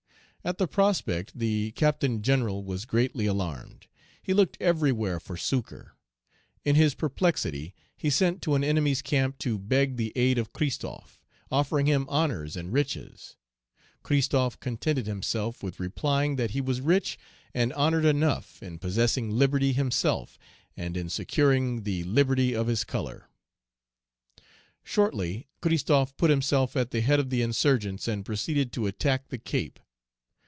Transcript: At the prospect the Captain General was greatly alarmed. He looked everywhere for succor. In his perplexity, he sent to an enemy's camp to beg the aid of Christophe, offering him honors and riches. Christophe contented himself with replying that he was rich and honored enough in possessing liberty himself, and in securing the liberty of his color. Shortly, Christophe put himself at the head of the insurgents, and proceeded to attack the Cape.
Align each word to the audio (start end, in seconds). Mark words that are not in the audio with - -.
At 0.43 0.57
the 0.57 0.67
prospect 0.67 1.37
the 1.37 1.69
Captain 1.73 2.23
General 2.23 2.63
was 2.63 2.85
greatly 2.85 3.27
alarmed. 3.27 3.85
He 4.23 4.33
looked 4.33 4.57
everywhere 4.59 5.19
for 5.19 5.37
succor. 5.37 5.93
In 6.65 6.73
his 6.75 6.95
perplexity, 6.95 7.75
he 7.95 8.09
sent 8.09 8.41
to 8.41 8.55
an 8.55 8.63
enemy's 8.63 9.03
camp 9.03 9.37
to 9.37 9.59
beg 9.59 9.97
the 9.97 10.11
aid 10.15 10.39
of 10.39 10.51
Christophe, 10.51 11.21
offering 11.51 11.85
him 11.85 12.09
honors 12.09 12.57
and 12.57 12.73
riches. 12.73 13.35
Christophe 14.01 14.59
contented 14.59 15.05
himself 15.05 15.61
with 15.61 15.79
replying 15.79 16.37
that 16.37 16.49
he 16.51 16.59
was 16.59 16.81
rich 16.81 17.19
and 17.53 17.71
honored 17.73 18.05
enough 18.05 18.63
in 18.63 18.79
possessing 18.79 19.29
liberty 19.29 19.73
himself, 19.73 20.39
and 20.75 20.97
in 20.97 21.07
securing 21.07 21.83
the 21.83 22.03
liberty 22.05 22.55
of 22.55 22.65
his 22.65 22.83
color. 22.83 23.29
Shortly, 24.83 25.49
Christophe 25.61 26.17
put 26.17 26.31
himself 26.31 26.75
at 26.75 26.89
the 26.89 27.01
head 27.01 27.19
of 27.19 27.29
the 27.29 27.43
insurgents, 27.43 28.07
and 28.07 28.25
proceeded 28.25 28.73
to 28.73 28.87
attack 28.87 29.27
the 29.27 29.37
Cape. 29.37 29.79